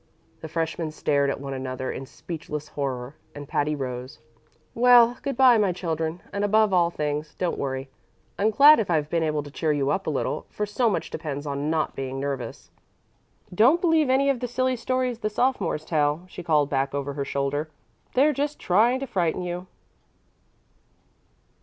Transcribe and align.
The 0.39 0.47
freshmen 0.47 0.89
stared 0.89 1.29
at 1.29 1.39
one 1.39 1.53
another 1.53 1.91
in 1.91 2.07
speechless 2.07 2.69
horror, 2.69 3.17
and 3.35 3.47
Patty 3.47 3.75
rose. 3.75 4.17
"Well, 4.73 5.19
good 5.21 5.37
by, 5.37 5.59
my 5.59 5.71
children, 5.73 6.23
and, 6.33 6.43
above 6.43 6.73
all 6.73 6.89
things, 6.89 7.35
don't 7.35 7.59
worry. 7.59 7.87
I'm 8.39 8.49
glad 8.49 8.79
if 8.79 8.89
I've 8.89 9.11
been 9.11 9.21
able 9.21 9.43
to 9.43 9.51
cheer 9.51 9.71
you 9.71 9.91
up 9.91 10.07
a 10.07 10.09
little, 10.09 10.47
for 10.49 10.65
so 10.65 10.89
much 10.89 11.11
depends 11.11 11.45
on 11.45 11.69
not 11.69 11.93
being 11.95 12.19
nervous. 12.19 12.71
Don't 13.53 13.79
believe 13.79 14.09
any 14.09 14.27
of 14.31 14.39
the 14.39 14.47
silly 14.47 14.75
stories 14.75 15.19
the 15.19 15.29
sophomores 15.29 15.85
tell," 15.85 16.25
she 16.27 16.41
called 16.41 16.67
back 16.67 16.95
over 16.95 17.13
her 17.13 17.23
shoulder; 17.23 17.69
"they're 18.15 18.33
just 18.33 18.57
trying 18.57 18.99
to 19.01 19.05
frighten 19.05 19.43
you." 19.43 19.67